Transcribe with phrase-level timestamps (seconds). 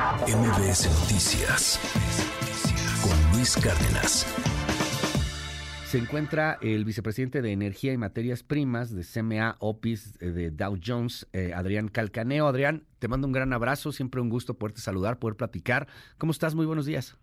[0.00, 1.78] MBS Noticias
[3.02, 4.24] con Luis Cárdenas.
[5.84, 10.78] Se encuentra el vicepresidente de Energía y Materias Primas de CMA Opis eh, de Dow
[10.82, 12.46] Jones, eh, Adrián Calcaneo.
[12.46, 15.86] Adrián, te mando un gran abrazo, siempre un gusto poderte saludar, poder platicar.
[16.16, 16.54] ¿Cómo estás?
[16.54, 17.18] Muy buenos días.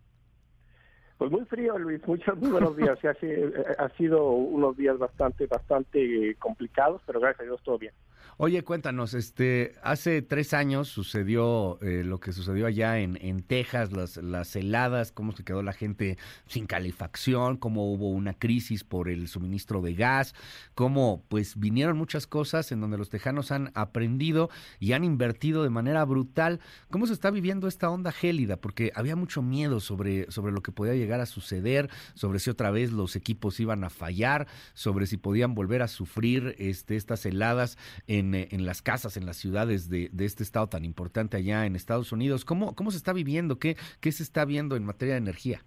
[1.18, 2.00] Pues muy frío, Luis.
[2.06, 3.00] Muchos, muy buenos días.
[3.04, 7.94] ha, ha sido unos días bastante, bastante complicados, pero gracias a Dios todo bien.
[8.40, 13.92] Oye, cuéntanos, este, hace tres años sucedió eh, lo que sucedió allá en, en Texas,
[13.92, 19.10] las, las heladas, cómo se quedó la gente sin calefacción, cómo hubo una crisis por
[19.10, 20.36] el suministro de gas,
[20.76, 25.72] cómo pues vinieron muchas cosas en donde los tejanos han aprendido y han invertido de
[25.72, 26.60] manera brutal.
[26.92, 28.58] ¿Cómo se está viviendo esta onda gélida?
[28.58, 32.70] Porque había mucho miedo sobre, sobre lo que podía llegar a suceder, sobre si otra
[32.70, 34.46] vez los equipos iban a fallar,
[34.76, 39.26] sobre si podían volver a sufrir este, estas heladas en eh, en, las casas, en
[39.26, 42.46] las ciudades de, este estado tan importante allá en Estados Unidos.
[42.46, 43.60] ¿Cómo, cómo se está viviendo?
[43.60, 45.62] ¿Qué, ¿Qué se está viendo en materia de energía?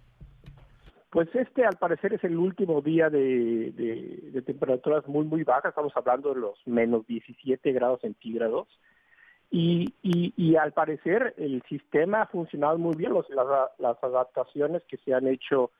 [1.09, 6.33] Pues este al parecer es el último día de, temperaturas muy muy bajas, estamos hablando
[6.33, 8.69] de los menos 17 grados centígrados
[9.49, 13.45] y, y, y al parecer el sistema ha funcionado muy bien, los, las,
[13.77, 15.71] las adaptaciones que se han hecho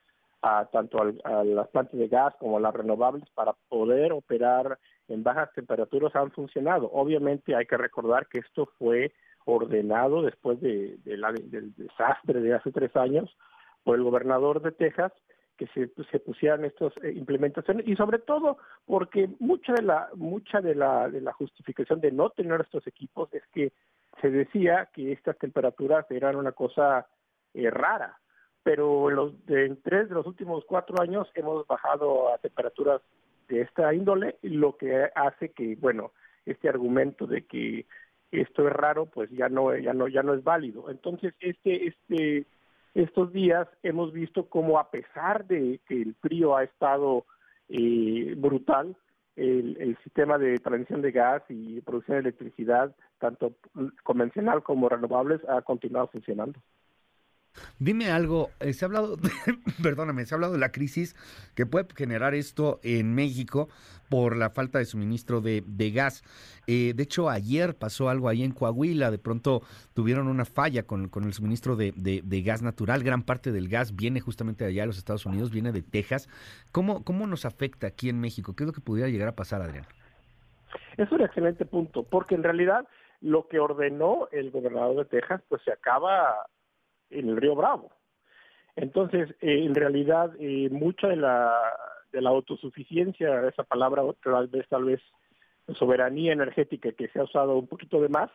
[0.42, 5.22] a tanto a las plantas de gas como a las renovables para poder operar en
[5.22, 6.90] bajas temperaturas han funcionado.
[6.92, 9.12] Obviamente hay que recordar que esto fue
[9.44, 13.30] ordenado después de, del desastre de hace tres años
[13.84, 15.12] por el gobernador de Texas
[15.56, 20.60] que se, se pusieran estas eh, implementaciones y sobre todo porque mucha de la mucha
[20.60, 23.72] de la, de la justificación de no tener estos equipos es que
[24.20, 27.06] se decía que estas temperaturas eran una cosa
[27.54, 28.18] eh, rara
[28.62, 33.02] pero los de, en tres de los últimos cuatro años hemos bajado a temperaturas
[33.48, 36.12] de esta índole, lo que hace que, bueno,
[36.46, 37.86] este argumento de que
[38.30, 40.90] esto es raro, pues ya no, ya no, ya no es válido.
[40.90, 42.46] Entonces, este, este,
[42.94, 47.26] estos días hemos visto cómo a pesar de que el frío ha estado
[47.68, 48.96] eh, brutal,
[49.36, 53.54] el, el, sistema de transmisión de gas y producción de electricidad, tanto
[54.02, 56.58] convencional como renovables, ha continuado funcionando.
[57.78, 59.16] Dime algo, eh, se ha hablado,
[59.82, 61.14] perdóname, se ha hablado de la crisis
[61.54, 63.68] que puede generar esto en México
[64.08, 66.22] por la falta de suministro de, gas.
[66.66, 69.62] Eh, de hecho, ayer pasó algo ahí en Coahuila, de pronto
[69.94, 73.02] tuvieron una falla con, el suministro de, gas natural.
[73.02, 76.28] Gran parte del gas viene justamente de allá de los Estados Unidos, viene de Texas.
[76.72, 78.54] ¿Cómo, ¿Cómo nos afecta aquí en México?
[78.54, 79.86] ¿Qué es lo que pudiera llegar a pasar, Adrián?
[80.96, 82.86] Es un excelente punto, porque en realidad
[83.22, 86.34] lo que ordenó el gobernador de Texas, pues se acaba
[87.12, 87.90] en el río Bravo.
[88.76, 91.52] Entonces, eh, en realidad, eh, mucha de la,
[92.12, 95.00] de la autosuficiencia, esa palabra tal vez, tal vez
[95.78, 98.30] soberanía energética que se ha usado un poquito de más,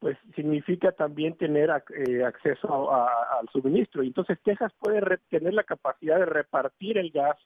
[0.00, 4.02] pues significa también tener eh, acceso al suministro.
[4.02, 7.36] Entonces Texas puede tener la capacidad de repartir el gas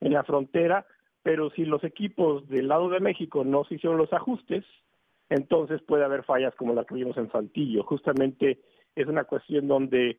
[0.00, 0.86] en la frontera,
[1.22, 4.64] pero si los equipos del lado de México no se hicieron los ajustes,
[5.28, 7.82] entonces puede haber fallas como la que vimos en Saltillo.
[7.82, 8.60] Justamente
[8.94, 10.18] es una cuestión donde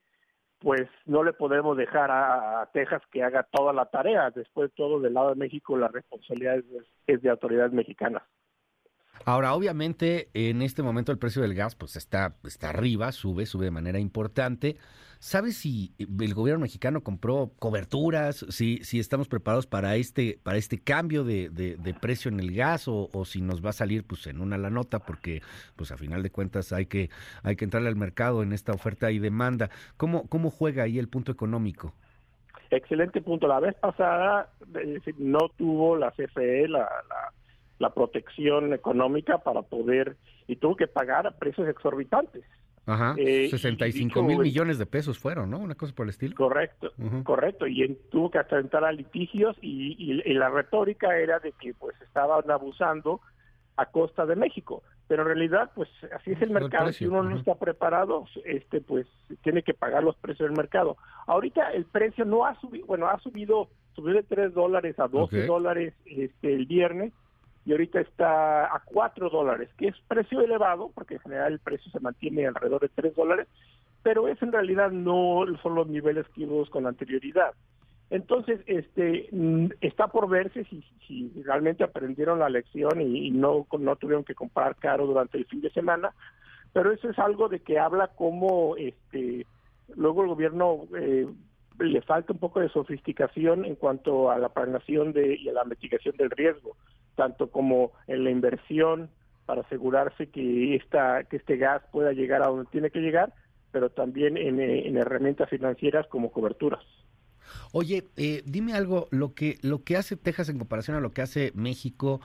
[0.59, 4.31] pues no le podemos dejar a, Texas que haga toda la tarea.
[4.31, 6.57] Después de todo, del lado de México, la responsabilidad
[7.05, 8.23] es, de autoridades mexicanas.
[9.25, 13.65] Ahora, obviamente, en este momento el precio del gas pues está, está arriba, sube, sube
[13.65, 14.77] de manera importante.
[15.19, 18.45] ¿Sabes si el gobierno mexicano compró coberturas?
[18.49, 22.87] Si, si estamos preparados para este, para este cambio de, de, precio en el gas
[22.87, 25.41] o, si nos va a salir pues en una la nota porque
[25.75, 27.09] pues a final de cuentas hay que,
[27.43, 29.69] hay que entrarle al mercado en esta oferta y demanda.
[29.97, 31.93] ¿Cómo, cómo juega ahí el punto económico?
[32.69, 33.47] Excelente punto.
[33.47, 34.49] La vez pasada
[35.17, 37.33] no tuvo la CFE la, la,
[37.79, 40.17] la protección económica para poder
[40.47, 42.43] y tuvo que pagar a precios exorbitantes.
[42.87, 45.59] Ajá, 65 eh, mil millones de pesos fueron, ¿no?
[45.59, 46.35] Una cosa por el estilo.
[46.37, 46.93] Correcto,
[47.23, 47.67] correcto.
[47.67, 53.19] Y tuvo que entrar a litigios y, la retórica era de que pues estaban abusando
[53.75, 54.83] a costa de México.
[55.09, 56.93] Pero en realidad, pues así es el mercado.
[56.93, 59.05] si uno no está preparado, este pues
[59.43, 60.95] tiene que pagar los precios del mercado.
[61.25, 65.45] Ahorita el precio no ha subido, bueno, ha subido, subió de 3 dólares a 12
[65.45, 67.11] dólares este, el viernes
[67.67, 71.91] y ahorita está a 4 dólares, que es precio elevado, porque en general el precio
[71.91, 73.45] se mantiene alrededor de 3 dólares,
[74.03, 77.51] pero es en realidad no son los niveles que vimos con anterioridad.
[78.09, 83.95] Entonces, este mm, está por verse si, si realmente aprendieron la lección y, no, no
[83.97, 86.13] tuvieron que comprar caro durante el fin de semana,
[86.71, 89.45] pero eso es algo de que habla como este
[89.93, 91.27] luego el gobierno eh,
[91.79, 95.65] le falta un poco de sofisticación en cuanto a la planeación de, y a la
[95.65, 96.77] mitigación del riesgo
[97.17, 99.09] tanto como en la inversión
[99.45, 103.33] para asegurarse que esta que este gas pueda llegar a donde tiene que llegar,
[103.71, 106.83] pero también en, en herramientas financieras como coberturas.
[107.71, 111.21] Oye, eh, dime algo, lo que, lo que hace Texas en comparación a lo que
[111.21, 112.21] hace México,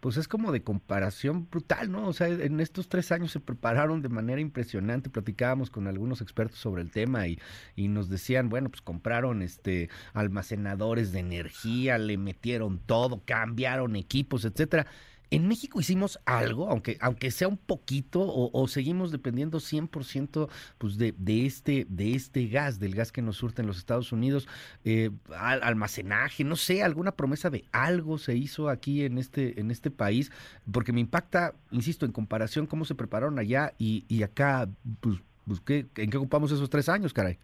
[0.00, 2.06] pues es como de comparación brutal, ¿no?
[2.06, 6.58] O sea, en estos tres años se prepararon de manera impresionante, platicábamos con algunos expertos
[6.58, 7.38] sobre el tema y,
[7.74, 14.44] y nos decían, bueno, pues compraron este almacenadores de energía, le metieron todo, cambiaron equipos,
[14.44, 14.86] etcétera.
[15.30, 21.14] En México hicimos algo, aunque, aunque sea un poquito, o, seguimos dependiendo 100% pues de,
[21.18, 24.46] de, este, de este gas, del gas que nos surte en los Estados Unidos,
[24.84, 29.90] eh, almacenaje, no sé, alguna promesa de algo se hizo aquí en este, en este
[29.90, 30.30] país,
[30.70, 34.68] porque me impacta, insisto, en comparación cómo se prepararon allá y, y acá,
[35.00, 35.60] pues, pues
[35.96, 37.38] ¿en qué ocupamos esos tres años, caray?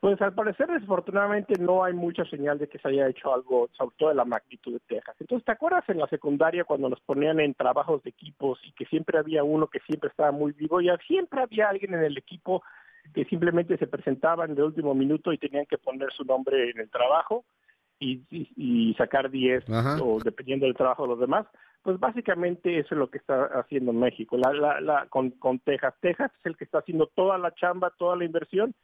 [0.00, 3.96] Pues al parecer, desafortunadamente, no hay mucha señal de que se haya hecho algo, sobre
[3.96, 5.16] todo de la magnitud de Texas.
[5.18, 8.84] Entonces, ¿te acuerdas en la secundaria cuando nos ponían en trabajos de equipos y que
[8.86, 12.62] siempre había uno que siempre estaba muy vivo y siempre había alguien en el equipo
[13.12, 16.78] que simplemente se presentaba en el último minuto y tenían que poner su nombre en
[16.78, 17.44] el trabajo
[17.98, 19.64] y, sacar 10
[20.00, 21.46] o dependiendo del trabajo de los demás?
[21.82, 25.94] Pues básicamente eso es lo que está haciendo México la, la, la, con, con Texas.
[26.00, 28.74] Texas es el que está haciendo toda la chamba, toda la inversión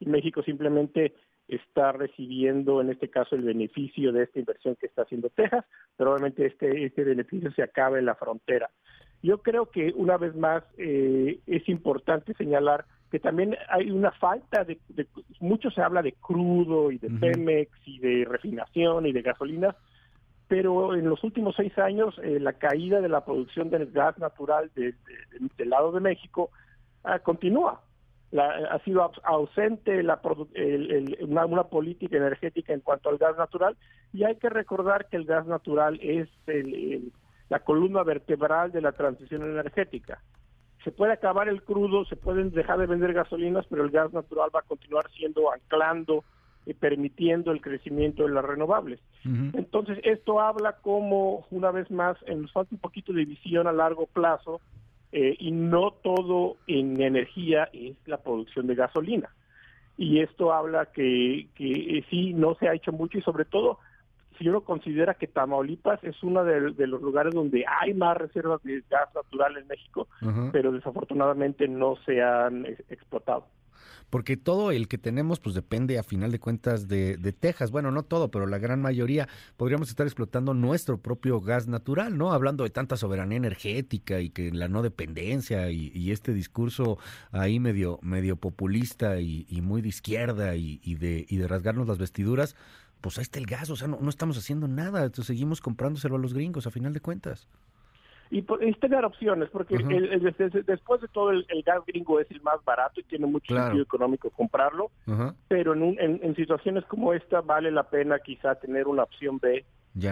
[0.00, 1.14] y México simplemente
[1.46, 5.64] está recibiendo en este caso el beneficio de esta inversión que está haciendo Texas,
[5.96, 8.70] pero obviamente este, este beneficio se acaba en la frontera.
[9.22, 14.64] Yo creo que una vez más eh, es importante señalar que también hay una falta
[14.64, 14.78] de,
[15.40, 19.74] mucho se habla de crudo y de Pemex y de refinación y de gasolina,
[20.46, 24.70] pero en los últimos seis años eh, la caída de la producción del gas natural
[24.74, 24.94] del
[25.68, 26.50] lado de México
[27.02, 27.82] ah, continúa
[28.38, 30.20] ha sido ausente la,
[31.20, 33.76] una, política energética en cuanto al gas natural
[34.12, 36.28] y hay que recordar que el gas natural es
[37.48, 40.22] la columna vertebral de la transición energética.
[40.84, 44.50] Se puede acabar el crudo, se pueden dejar de vender gasolinas, pero el gas natural
[44.54, 46.24] va a continuar siendo anclando
[46.64, 49.00] y permitiendo el crecimiento de las renovables.
[49.24, 54.06] Entonces, esto habla como, una vez más, nos falta un poquito de visión a largo
[54.06, 54.60] plazo
[55.12, 59.30] eh, y no todo en energía es la producción de gasolina.
[59.96, 63.78] Y esto habla que, que eh, sí, no se ha hecho mucho y sobre todo
[64.38, 68.82] si uno considera que Tamaulipas es uno de, los lugares donde hay más reservas de
[68.88, 70.08] gas natural en México,
[70.50, 73.44] pero desafortunadamente no se han explotado
[74.10, 77.70] porque todo el que tenemos pues depende a final de cuentas de, Texas.
[77.70, 82.32] Bueno, no todo, pero la gran mayoría podríamos estar explotando nuestro propio gas natural, ¿no?
[82.32, 86.98] Hablando de tanta soberanía energética y que la no dependencia y, este discurso
[87.30, 92.56] ahí medio, medio populista y, muy de izquierda y, de, y de rasgarnos las vestiduras,
[93.00, 96.16] pues ahí está el gas, o sea, no, no estamos haciendo nada, entonces seguimos comprándoselo
[96.16, 97.46] a los gringos a final de cuentas
[98.30, 99.76] y es tener opciones, porque
[100.66, 104.30] después de todo el, gas gringo es el más barato y tiene mucho sentido económico
[104.30, 104.90] comprarlo,
[105.48, 109.64] pero en, en, situaciones como esta vale la pena quizá tener una opción B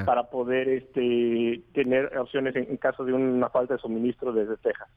[0.04, 4.88] para poder este, tener opciones en, caso de una falta de suministro desde Texas.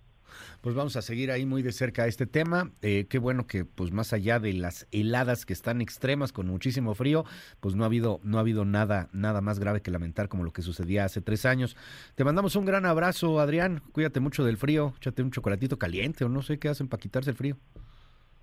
[0.61, 2.71] Pues vamos a seguir ahí muy de cerca este tema.
[2.81, 6.93] Eh, qué bueno que, pues más allá de las heladas que están extremas con muchísimo
[6.93, 7.25] frío,
[7.59, 10.51] pues no ha habido, no ha habido nada, nada más grave que lamentar como lo
[10.51, 11.75] que sucedía hace tres años.
[12.15, 13.81] Te mandamos un gran abrazo, Adrián.
[13.91, 14.93] Cuídate mucho del frío.
[14.97, 17.57] Échate un chocolatito caliente o no sé qué hacen para quitarse el frío.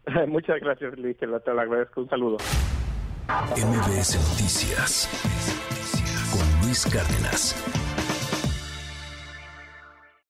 [0.29, 1.17] Muchas gracias, Luis.
[1.17, 2.03] Te lo agradezco.
[2.03, 2.37] Un saludo.
[3.57, 5.09] MBS Noticias
[6.69, 7.88] Luis Cárdenas.